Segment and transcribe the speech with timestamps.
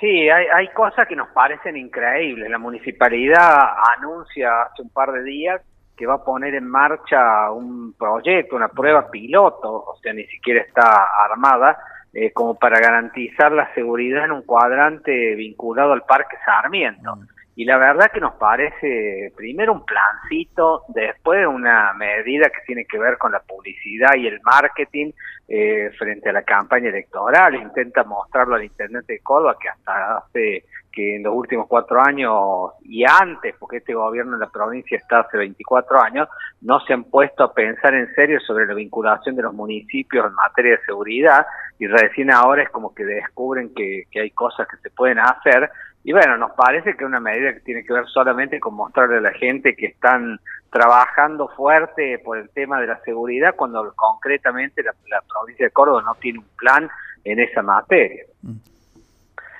[0.00, 2.50] Sí, hay, hay cosas que nos parecen increíbles.
[2.50, 5.60] La municipalidad anuncia hace un par de días
[5.94, 10.62] que va a poner en marcha un proyecto, una prueba piloto, o sea, ni siquiera
[10.62, 11.76] está armada,
[12.14, 17.16] eh, como para garantizar la seguridad en un cuadrante vinculado al Parque Sarmiento.
[17.16, 17.39] Mm.
[17.60, 22.98] Y la verdad que nos parece primero un plancito, después una medida que tiene que
[22.98, 25.12] ver con la publicidad y el marketing
[25.46, 27.54] eh, frente a la campaña electoral.
[27.56, 32.70] Intenta mostrarlo al intendente de Córdoba que hasta hace que en los últimos cuatro años
[32.82, 36.28] y antes, porque este gobierno en la provincia está hace 24 años,
[36.62, 40.32] no se han puesto a pensar en serio sobre la vinculación de los municipios en
[40.32, 41.44] materia de seguridad
[41.78, 45.70] y recién ahora es como que descubren que, que hay cosas que se pueden hacer
[46.02, 49.18] y bueno, nos parece que es una medida que tiene que ver solamente con mostrarle
[49.18, 50.40] a la gente que están
[50.70, 54.92] trabajando fuerte por el tema de la seguridad cuando concretamente la,
[55.28, 56.88] provincia de Córdoba no tiene un plan
[57.24, 58.24] en esa materia.
[58.42, 58.56] Mm.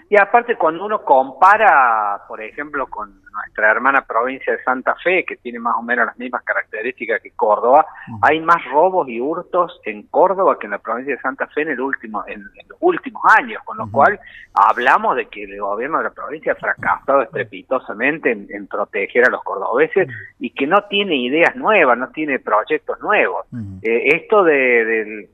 [0.09, 5.37] Y aparte cuando uno compara, por ejemplo, con nuestra hermana provincia de Santa Fe, que
[5.37, 7.87] tiene más o menos las mismas características que Córdoba,
[8.23, 11.71] hay más robos y hurtos en Córdoba que en la provincia de Santa Fe en
[11.71, 14.18] el último en, los últimos años, con lo cual
[14.55, 19.43] hablamos de que el gobierno de la provincia ha fracasado estrepitosamente en, proteger a los
[19.43, 23.46] cordobeses y que no tiene ideas nuevas, no tiene proyectos nuevos.
[23.83, 25.29] Eh, esto de,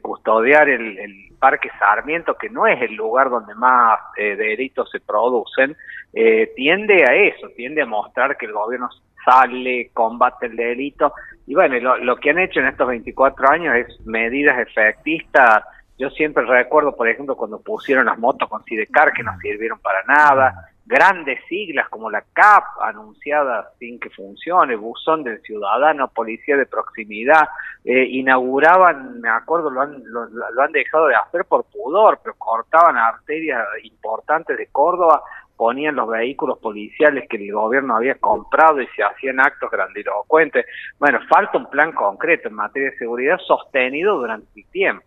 [0.00, 5.76] custodiar el, Parque Sarmiento, que no es el lugar donde más eh, delitos se producen,
[6.12, 8.88] eh, tiende a eso, tiende a mostrar que el gobierno
[9.26, 11.12] sale, combate el delito.
[11.46, 15.64] Y bueno, lo, que han hecho en estos 24 años es medidas efectistas.
[15.98, 20.02] Yo siempre recuerdo, por ejemplo, cuando pusieron las motos con Sidecar, que no sirvieron para
[20.04, 20.70] nada.
[20.84, 27.48] Grandes siglas como la CAP, anunciada sin que funcione, Buzón del Ciudadano, Policía de Proximidad,
[27.84, 32.36] eh, inauguraban, me acuerdo, lo han, lo, lo han dejado de hacer por pudor, pero
[32.38, 35.22] cortaban arterias importantes de Córdoba
[35.56, 40.66] ponían los vehículos policiales que el gobierno había comprado y se hacían actos grandilocuentes.
[40.98, 45.04] Bueno, falta un plan concreto en materia de seguridad sostenido durante el tiempo.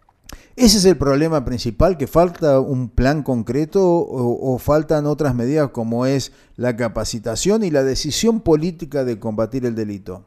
[0.56, 5.70] ¿Ese es el problema principal, que falta un plan concreto o, o, faltan otras medidas
[5.70, 10.26] como es la capacitación y la decisión política de combatir el delito?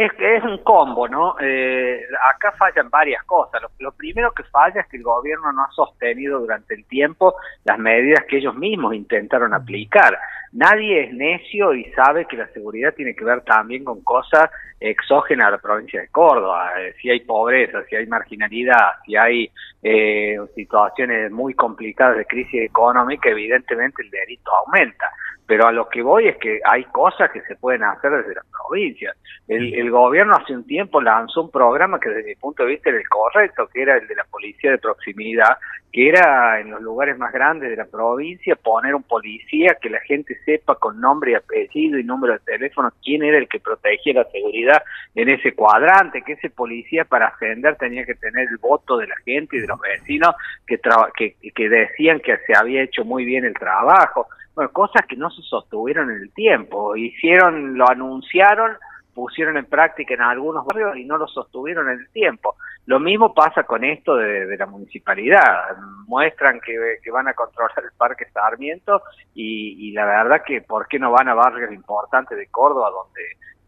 [0.00, 1.36] Es es un combo, ¿no?
[1.40, 2.00] Eh,
[2.34, 3.60] acá fallan varias cosas.
[3.78, 7.34] Lo, primero que falla es que el gobierno no ha sostenido durante el tiempo
[7.64, 10.18] las medidas que ellos mismos intentaron aplicar.
[10.52, 14.50] Nadie es necio y sabe que la seguridad tiene que ver también con cosas
[14.80, 16.72] exógenas a la provincia de Córdoba.
[16.80, 19.50] Eh, si hay pobreza, si hay marginalidad, si hay
[19.82, 25.10] eh, situaciones muy complicadas de crisis económica, evidentemente el delito aumenta
[25.50, 28.46] pero a lo que voy es que hay cosas que se pueden hacer desde las
[28.46, 29.16] provincias.
[29.48, 33.00] El, gobierno hace un tiempo lanzó un programa que desde mi punto de vista era
[33.00, 35.58] el correcto, que era el de la policía de proximidad,
[35.92, 40.00] que era en los lugares más grandes de la provincia poner un policía que la
[40.00, 44.14] gente sepa con nombre y apellido y número de teléfono quién era el que protegía
[44.14, 44.82] la seguridad
[45.14, 49.16] en ese cuadrante, que ese policía para ascender tenía que tener el voto de la
[49.24, 50.34] gente y de los vecinos
[50.66, 50.78] que,
[51.16, 55.30] que, que decían que se había hecho muy bien el trabajo bueno, cosas que no
[55.30, 58.76] se sostuvieron en el tiempo, hicieron, lo anunciaron,
[59.14, 62.56] pusieron en práctica en algunos barrios y no lo sostuvieron en el tiempo.
[62.86, 65.76] Lo mismo pasa con esto de, la municipalidad,
[66.06, 66.76] muestran que,
[67.10, 69.02] van a controlar el Parque Sarmiento
[69.34, 73.22] y, y, la verdad que por qué no van a barrios importantes de Córdoba donde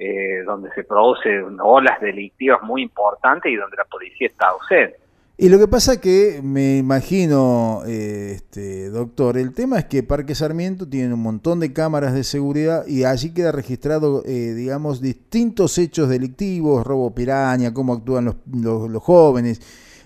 [0.04, 4.96] eh, donde se producen olas delictivas muy importantes y donde la policía está ausente.
[5.42, 10.36] Y lo que pasa que me imagino, eh, este, doctor, el tema es que Parque
[10.36, 15.78] Sarmiento tiene un montón de cámaras de seguridad y allí queda registrado, eh, digamos, distintos
[15.78, 19.60] hechos delictivos, robo piraña, cómo actúan los, los, jóvenes.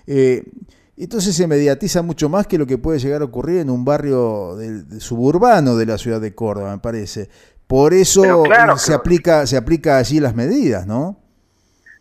[0.07, 0.43] Eh,
[0.97, 4.57] entonces se mediatiza mucho más que lo que puede llegar a ocurrir en un barrio
[4.97, 7.29] suburbano de la ciudad de Córdoba, me parece.
[7.67, 8.43] Por eso
[8.77, 11.26] se, aplica, se aplica allí las medidas, ¿no?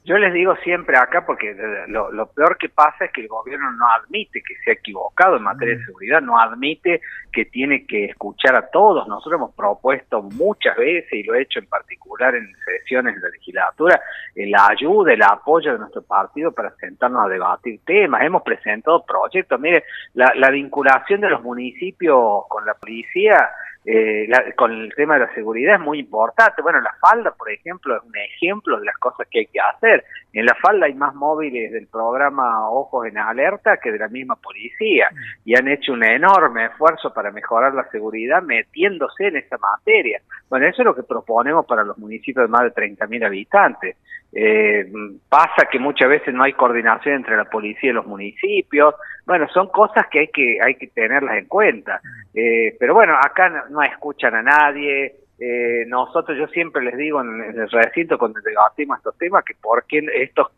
[0.07, 1.53] Yo les digo siempre acá, porque
[1.89, 5.43] lo, peor que pasa es que el gobierno no admite que se ha equivocado en
[5.43, 5.87] materia de mm.
[5.87, 7.01] seguridad, no admite
[7.33, 9.09] que tiene que escuchar a todos.
[9.09, 13.31] Nosotros hemos propuesto muchas veces, y lo he hecho en particular en sesiones de la
[13.31, 14.01] legislatura,
[14.37, 18.23] la ayuda, el apoyo de nuestro partido para sentarnos a debatir temas.
[18.23, 19.59] Hemos presentado proyectos.
[19.59, 19.83] Mire,
[20.15, 23.51] la, la vinculación de los municipios con la policía
[23.89, 26.61] eh, con el tema de la seguridad es muy importante.
[26.61, 30.05] Bueno, la falda, por ejemplo, es un ejemplo de las cosas que hay que hacer.
[30.33, 34.35] En la falda hay más móviles del programa Ojos en Alerta que de la misma
[34.35, 35.09] policía
[35.45, 40.21] y han hecho un enorme esfuerzo para mejorar la seguridad metiéndose en esta materia.
[40.51, 43.97] Bueno, eso es lo que proponemos para los municipios de más de 30.000 habitantes.
[44.33, 44.93] Eh,
[45.29, 48.95] pasa que muchas veces no hay coordinación entre la policía y los municipios.
[49.25, 52.01] Bueno, son cosas que hay que hay que tenerlas en cuenta.
[52.35, 55.15] Eh, pero bueno, acá no, escuchan a nadie.
[55.39, 59.85] Eh, nosotros, yo siempre les digo en, el recinto cuando debatimos estos temas que por
[59.85, 60.49] qué estos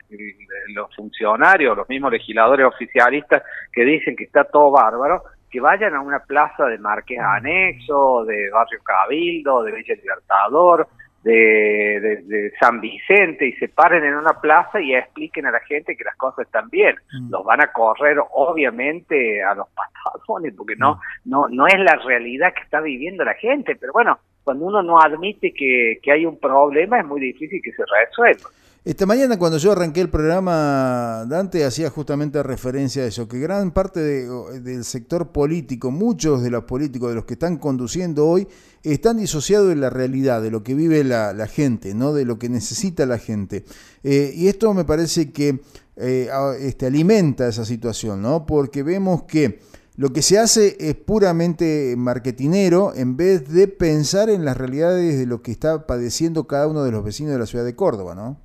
[0.68, 3.42] los funcionarios, los mismos legisladores oficialistas
[3.72, 8.50] que dicen que está todo bárbaro, que vayan a una plaza de Marqués Anexo, de
[8.50, 10.86] Barrio Cabildo, de Villa Libertador,
[11.32, 16.04] de, San Vicente y se paren en una plaza y expliquen a la gente que
[16.04, 16.96] las cosas están bien.
[17.12, 17.30] Mm.
[17.30, 21.30] Los van a correr obviamente a los patadones porque no, mm.
[21.30, 24.98] no, no es la realidad que está viviendo la gente, pero bueno, cuando uno no
[24.98, 28.48] admite que, que hay un problema es muy difícil que se resuelva.
[28.82, 33.72] Esta mañana cuando yo arranqué el programa, Dante hacía justamente referencia a eso, que gran
[33.72, 38.48] parte del sector político, muchos de los políticos, de los que están conduciendo hoy,
[38.82, 42.14] están disociados de la realidad, de lo que vive la, gente, ¿no?
[42.14, 43.64] de lo que necesita la gente.
[44.02, 45.60] Eh, y esto me parece que
[45.96, 46.30] eh,
[46.60, 48.46] este, alimenta esa situación, ¿no?
[48.46, 49.58] porque vemos que
[49.98, 55.26] lo que se hace es puramente marketinero en vez de pensar en las realidades de
[55.26, 58.36] lo que está padeciendo cada uno de los vecinos de la ciudad de Córdoba, ¿no?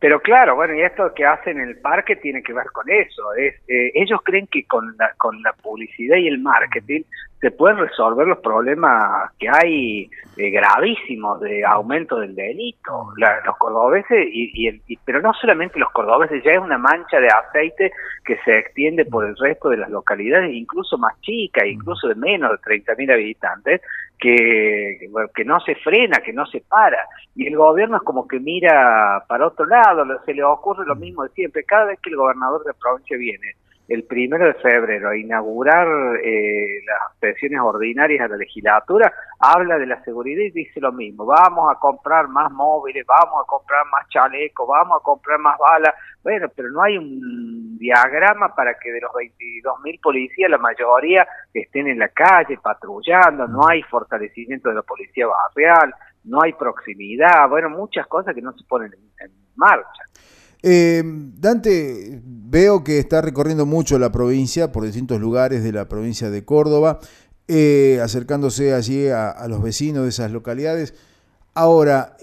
[0.00, 3.34] Pero claro, bueno, y esto que hacen en el parque tiene que ver con eso.
[3.34, 7.02] Es, eh, ellos creen que con la, con la publicidad y el marketing
[7.42, 13.08] se pueden resolver los problemas que hay eh, gravísimos de aumento del delito.
[13.16, 17.90] los cordobeses, y, y, pero no solamente los cordobeses, ya es una mancha de aceite
[18.24, 22.52] que se extiende por el resto de las localidades, incluso más chicas, incluso de menos
[22.52, 23.80] de 30.000 habitantes,
[24.20, 27.08] que, que no se frena, que no se para.
[27.34, 31.24] Y el gobierno es como que mira para otro lado, se le ocurre lo mismo
[31.24, 31.64] de siempre.
[31.64, 33.56] Cada vez que el gobernador de la provincia viene
[33.88, 35.86] el primero de febrero a inaugurar
[36.22, 41.26] eh, las sesiones ordinarias a la legislatura, habla de la seguridad y dice lo mismo,
[41.26, 45.94] vamos a comprar más móviles, vamos a comprar más chalecos, vamos a comprar más balas,
[46.22, 51.26] bueno, pero no hay un diagrama para que de los 22 mil policías la mayoría
[51.52, 55.92] estén en la calle patrullando, no hay fortalecimiento de la policía barrial,
[56.24, 60.04] no hay proximidad, bueno, muchas cosas que no se ponen en marcha.
[60.62, 66.30] Eh, Dante, veo que está recorriendo mucho la provincia, por distintos lugares de la provincia
[66.30, 67.00] de Córdoba,
[67.48, 70.94] eh, acercándose allí a, los vecinos de esas localidades.
[71.54, 72.16] Ahora,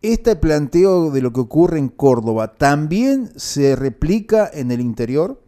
[0.00, 5.38] ¿este planteo de lo que ocurre en Córdoba también se replica en el interior?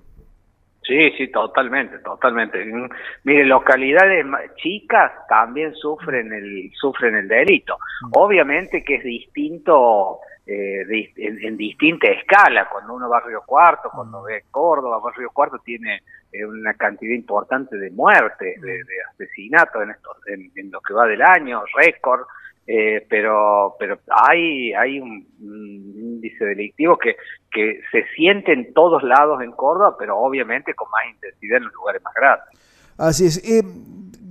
[0.82, 2.64] Sí, sí, totalmente, totalmente.
[3.24, 4.24] Mire, localidades
[4.56, 7.76] chicas también sufren el sufren el delito.
[8.02, 8.10] Mm.
[8.12, 12.68] Obviamente que es distinto eh, en, distinta escala.
[12.70, 16.02] Cuando uno va a Río Cuarto, cuando ve Córdoba, Río Cuarto tiene
[16.32, 18.80] eh, una cantidad importante de muertes, de,
[19.12, 22.26] asesinatos en, esto, en, lo que va del año, récord.
[22.68, 27.14] Eh, pero pero hay hay un, índice delictivo que
[27.48, 31.74] que se siente en todos lados en Córdoba, pero obviamente con más intensidad en los
[31.74, 32.48] lugares más grandes.
[32.98, 33.64] Así es.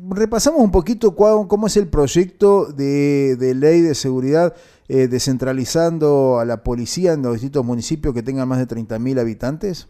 [0.10, 4.54] repasamos un poquito cómo es el proyecto de, de ley de seguridad
[4.88, 9.90] eh, descentralizando a la policía en los distintos municipios que tengan más de 30.000 habitantes?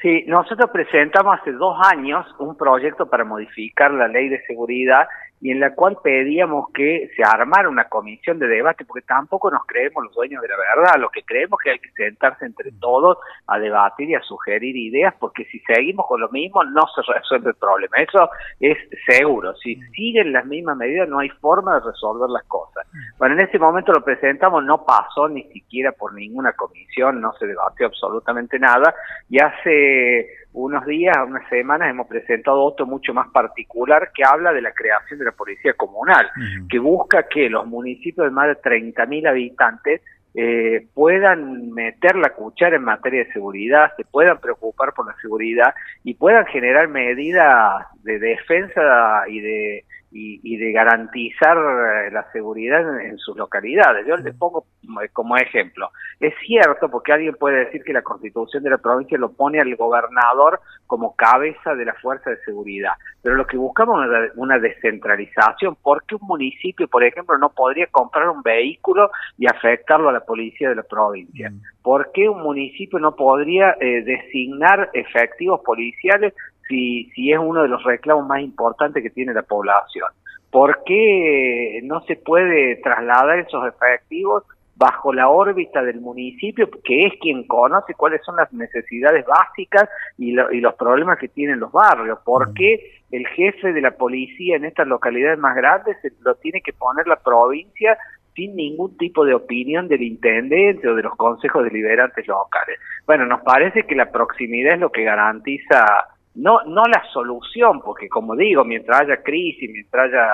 [0.00, 5.08] Sí, nosotros presentamos hace dos años un proyecto para modificar la ley de seguridad
[5.40, 9.64] y en la cual pedíamos que se armara una comisión de debate, porque tampoco nos
[9.66, 13.18] creemos los dueños de la verdad, lo que creemos que hay que sentarse entre todos
[13.46, 17.50] a debatir y a sugerir ideas, porque si seguimos con lo mismo no se resuelve
[17.50, 18.28] el problema, eso
[18.60, 18.76] es
[19.06, 22.86] seguro, si siguen las mismas medidas no hay forma de resolver las cosas.
[23.18, 27.46] Bueno, en ese momento lo presentamos, no pasó ni siquiera por ninguna comisión, no se
[27.46, 28.94] debatió absolutamente nada,
[29.28, 34.62] y hace unos días, unas semanas, hemos presentado otro mucho más particular que habla de
[34.62, 36.28] la creación de la policía comunal,
[36.68, 40.00] que busca que los municipios de más de 30.000 habitantes
[40.34, 45.74] eh, puedan meter la cuchara en materia de seguridad, se puedan preocupar por la seguridad
[46.04, 53.18] y puedan generar medidas de defensa y de y, de garantizar eh, la seguridad en,
[53.18, 54.06] sus localidades.
[54.06, 54.64] Yo les pongo
[55.12, 55.90] como ejemplo.
[56.18, 59.74] Es cierto, porque alguien puede decir que la constitución de la provincia lo pone al
[59.76, 65.76] gobernador como cabeza de la fuerza de seguridad, pero lo que buscamos es una descentralización.
[65.76, 70.20] ¿Por qué un municipio, por ejemplo, no podría comprar un vehículo y afectarlo a la
[70.20, 71.50] policía de la provincia?
[71.50, 71.60] Mm.
[71.82, 76.32] ¿Por qué un municipio no podría eh, designar efectivos policiales
[76.68, 80.08] si, si es uno de los reclamos más importantes que tiene la población.
[80.50, 84.44] ¿Por qué no se puede trasladar esos efectivos
[84.78, 90.32] bajo la órbita del municipio, que es quien conoce cuáles son las necesidades básicas y,
[90.32, 92.20] los problemas que tienen los barrios.
[92.24, 96.72] ¿Por qué el jefe de la policía en estas localidades más grandes lo tiene que
[96.72, 97.98] poner la provincia
[98.36, 102.78] sin ningún tipo de opinión del intendente o de los consejos deliberantes locales?
[103.04, 106.06] Bueno, nos parece que la proximidad es lo que garantiza
[106.38, 110.26] no no la solución, porque como digo, mientras haya crisis, mientras haya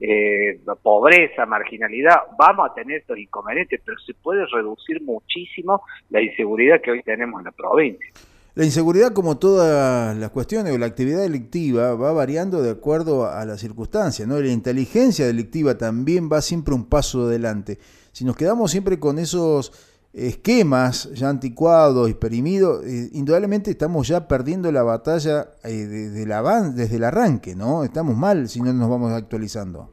[0.00, 6.80] eh, pobreza, marginalidad, vamos a tener estos inconvenientes, pero se puede reducir muchísimo la inseguridad
[6.80, 8.06] que hoy tenemos en la provincia.
[8.54, 13.44] La inseguridad, como todas las cuestiones o la actividad delictiva, va variando de acuerdo a
[13.44, 14.40] las circunstancias, ¿no?
[14.40, 17.78] La inteligencia delictiva también va siempre un paso adelante.
[18.10, 19.70] Si nos quedamos siempre con esos
[20.26, 26.74] esquemas ya anticuados y perimidos, eh, indudablemente estamos ya perdiendo la batalla eh, desde, el
[26.74, 27.84] desde el arranque, ¿no?
[27.84, 29.90] Estamos mal si no nos vamos actualizando.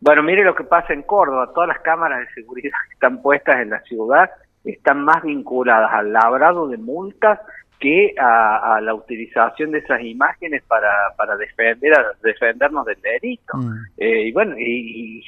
[0.00, 3.60] Bueno, mire lo que pasa en Córdoba, todas las cámaras de seguridad que están puestas
[3.60, 4.30] en la ciudad
[4.64, 7.40] están más vinculadas al labrado de multas
[7.80, 13.56] que a, la utilización de esas imágenes para, para defender defendernos del delito.
[13.56, 13.72] Mm.
[13.96, 15.22] Eh, y bueno, y,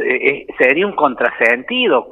[0.00, 2.08] eh, sería un contrasentido,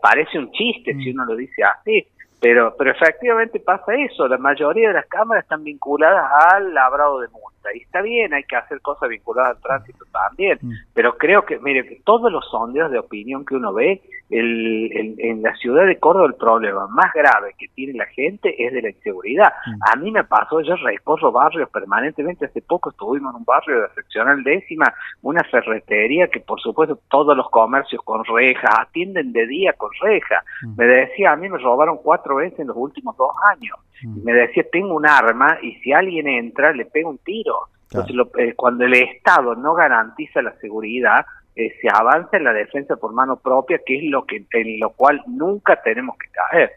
[0.00, 1.14] parece un chiste si mm.
[1.14, 2.06] uno lo dice así,
[2.40, 7.28] pero, pero efectivamente pasa eso, la mayoría de las cámaras están vinculadas al labrado de
[7.68, 10.72] multa, y está bien, hay que hacer cosas vinculadas al tránsito también, mm.
[10.94, 15.54] pero creo que, mire, todos los sondeos de opinión que uno ve el, en la
[15.56, 19.52] ciudad de Córdoba el problema más grave que tiene la gente es de la inseguridad.
[19.66, 19.80] Mm.
[19.92, 23.82] A mí me pasó, yo recorro barrios permanentemente, hace poco estuvimos en un barrio de
[23.82, 29.46] la seccional décima, una ferretería que por supuesto todos los comercios con rejas, atienden de
[29.46, 30.44] día con rejas.
[30.62, 30.74] Mm.
[30.76, 33.78] Me decía, a mí me robaron cuatro veces en los últimos dos años.
[34.02, 34.24] Mm.
[34.24, 37.57] me decía, tengo un arma y si alguien entra le pego un tiro.
[37.90, 41.24] Entonces, eh, cuando el Estado no garantiza la seguridad,
[41.56, 44.90] eh, se avanza en la defensa por mano propia, que es lo que en lo
[44.90, 46.70] cual nunca tenemos que caer.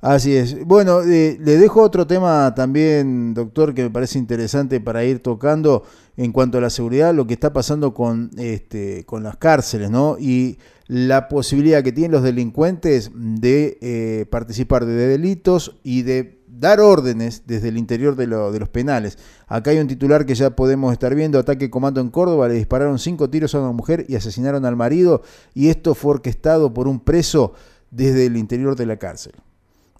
[0.00, 0.64] Así es.
[0.64, 5.82] Bueno, eh, le dejo otro tema también, doctor, que me parece interesante para ir tocando
[6.16, 10.16] en cuanto a la seguridad, lo que está pasando con, este, con las cárceles, ¿no?
[10.18, 16.80] Y la posibilidad que tienen los delincuentes de eh, participar de delitos y de dar
[16.80, 19.18] órdenes desde el interior de, de, los penales.
[19.46, 22.98] Acá hay un titular que ya podemos estar viendo, ataque comando en Córdoba, le dispararon
[22.98, 25.22] cinco tiros a una mujer y asesinaron al marido
[25.54, 27.54] y esto fue orquestado por un preso
[27.90, 29.32] desde el interior de la cárcel.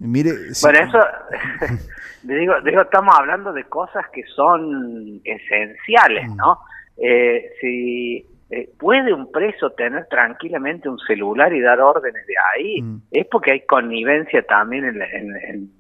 [0.01, 0.31] Mire,
[0.63, 0.99] bueno, eso,
[2.23, 6.37] digo, digo, estamos hablando de cosas que son esenciales, mm.
[6.37, 6.59] ¿no?
[6.97, 12.83] Eh, si eh, puede un preso tener tranquilamente un celular y dar órdenes de ahí,
[12.83, 13.03] mm.
[13.11, 15.71] es porque hay connivencia también en, en,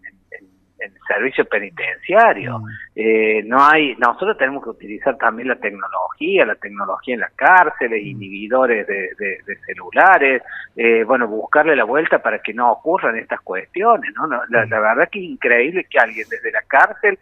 [0.79, 2.59] el servicio penitenciario.
[2.59, 2.67] Mm.
[2.97, 8.03] Eh, no hay, nosotros tenemos que utilizar también la tecnología, la tecnología en las cárceles,
[8.03, 8.07] mm.
[8.07, 10.43] inhibidores de, celulares,
[10.77, 14.27] eh, bueno, buscarle la vuelta para que no ocurran estas cuestiones, ¿no?
[14.27, 17.19] la, verdad que es increíble que alguien desde la cárcel,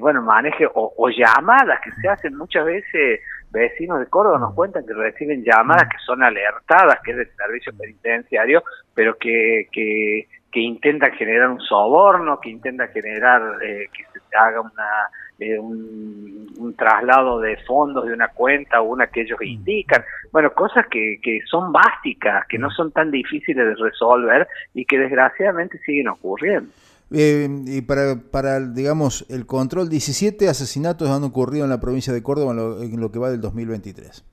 [0.00, 4.56] bueno, maneje o llamadas que se hacen muchas veces vecinos de Córdoba nos mm.
[4.56, 5.90] cuentan que reciben llamadas mm.
[5.90, 8.62] que son alertadas, que es del servicio penitenciario,
[8.94, 14.60] pero que, que, que intentan generar un soborno, que intentan generar eh, que se haga
[14.60, 19.44] una, eh, un, un, traslado de fondos de una cuenta o una que ellos mm.
[19.44, 20.04] indican.
[20.32, 24.98] Bueno, cosas que, que son básicas, que no son tan difíciles de resolver y que
[24.98, 26.70] desgraciadamente siguen ocurriendo.
[27.12, 32.22] Eh, y para, para, digamos, el control, 17 asesinatos han ocurrido en la provincia de
[32.22, 34.24] Córdoba en lo, que va del 2023.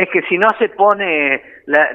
[0.00, 1.90] Es que si no se pone, la,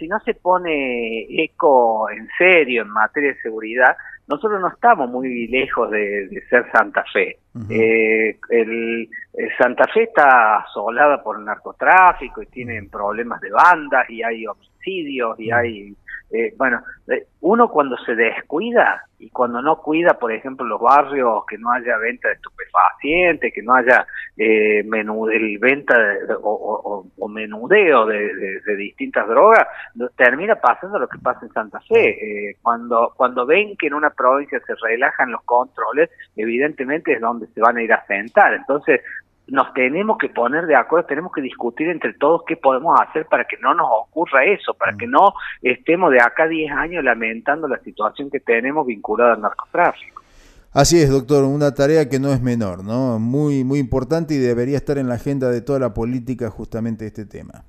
[0.00, 5.46] si no se pone eco en serio en materia de seguridad, nosotros no estamos muy
[5.46, 7.38] lejos de, ser Santa Fe.
[7.70, 9.08] Eh, el,
[9.56, 15.38] Santa Fe está asolada por el narcotráfico y tienen problemas de bandas y hay homicidios
[15.38, 15.94] y hay
[16.34, 21.44] eh, bueno, eh, uno cuando se descuida y cuando no cuida, por ejemplo, los barrios,
[21.46, 24.04] que no haya venta de estupefacientes, que no haya
[24.36, 25.96] eh, menú, el venta
[26.42, 29.66] o, menudeo de, distintas drogas,
[30.16, 32.10] termina pasando lo que pasa en Santa Fe.
[32.50, 37.46] Eh, cuando, cuando ven que en una provincia se relajan los controles, evidentemente es donde
[37.48, 38.54] se van a ir a sentar.
[38.54, 39.00] Entonces,
[39.46, 43.44] nos tenemos que poner de acuerdo, tenemos que discutir entre todos qué podemos hacer para
[43.44, 47.78] que no nos ocurra eso, para que no estemos de acá 10 años lamentando la
[47.80, 50.22] situación que tenemos vinculada al narcotráfico.
[50.72, 53.20] Así es, doctor, una tarea que no es menor, ¿no?
[53.20, 57.26] Muy, muy importante y debería estar en la agenda de toda la política justamente este
[57.26, 57.64] tema.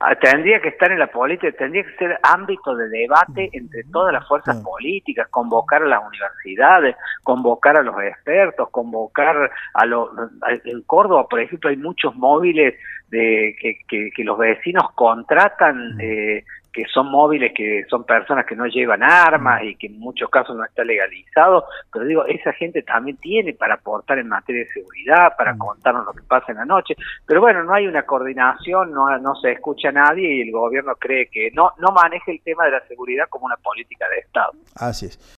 [0.00, 4.12] Ah, tendría que estar en la política, tendría que ser ámbito de debate entre todas
[4.12, 10.10] las fuerzas políticas, convocar a las universidades, convocar a los expertos, convocar a los...
[10.64, 12.74] En Córdoba, por ejemplo, hay muchos móviles
[13.08, 18.66] de que, que, los vecinos contratan eh, que son móviles, que son personas que no
[18.66, 23.16] llevan armas y que en muchos casos no está legalizado, pero digo, esa gente también
[23.16, 26.94] tiene para aportar en materia de seguridad, para contarnos lo que pasa en la noche,
[27.26, 30.94] pero bueno, no hay una coordinación, no, no se escucha a nadie y el gobierno
[30.96, 34.52] cree que no, no maneja el tema de la seguridad como una política de Estado.
[34.76, 35.36] Así es.